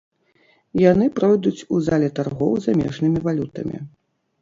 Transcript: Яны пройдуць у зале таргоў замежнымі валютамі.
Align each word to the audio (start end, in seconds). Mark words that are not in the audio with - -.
Яны 0.91 1.09
пройдуць 1.19 1.65
у 1.77 1.83
зале 1.89 2.09
таргоў 2.19 2.59
замежнымі 2.67 3.19
валютамі. 3.31 3.77